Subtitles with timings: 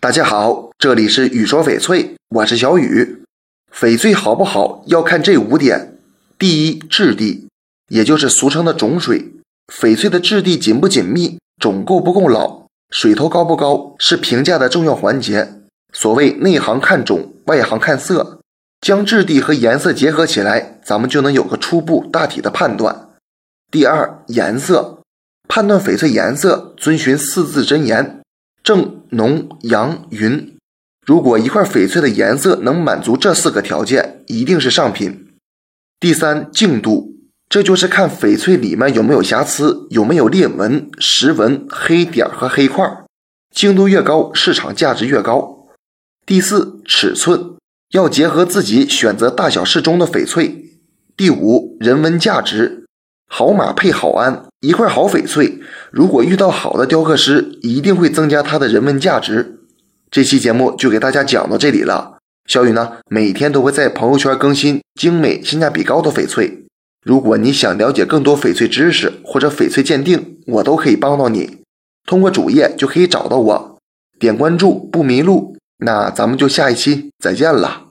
[0.00, 3.24] 大家好，这里是雨说翡翠，我是小雨。
[3.74, 5.98] 翡翠好不好要看这五点：
[6.38, 7.48] 第一，质地，
[7.88, 9.32] 也就是俗称的种水。
[9.66, 15.62] 翡翠的质地紧不紧密，种够不够老，水头高不高，是评价的重要环节。
[15.92, 18.38] 所谓内行看种，外行看色，
[18.80, 23.08] 将质地和颜色结合起来，咱们就能有个初步大体的判断。
[23.68, 25.00] 第二，颜色，
[25.48, 28.17] 判断翡翠颜色遵循四字真言。
[28.68, 30.58] 正浓阳匀，
[31.06, 35.28] 如果一块翡翠的颜色能满足这四个条件，一定是上品。
[35.98, 37.14] 第三，净度，
[37.48, 42.84] 这就是看翡翠里面有没有瑕疵，有没有裂纹、石纹、黑点和黑块，
[43.54, 45.68] 净度越高，市场价值越高。
[46.26, 47.54] 第四，尺寸，
[47.92, 50.78] 要结合自己选择大小适中的翡翠。
[51.16, 52.84] 第五，人文价值。
[53.28, 55.60] 好马配好鞍，一块好翡翠，
[55.90, 59.60] 如果遇到好的雕刻师，一定会增加它的人文价值。
[60.10, 62.16] 这期节目就给大家讲到这里了。
[62.46, 66.64] 小雨呢，每天都会在朋友圈更新精美、性价比高的翡翠。
[67.04, 71.58] 如果你想了解更多翡翠知识或者翡翠鉴定，我都可以帮到你。
[72.06, 73.78] 通过主页就可以找到我，
[74.18, 75.54] 点关注不迷路。
[75.80, 77.87] 那咱们就下一期再见了。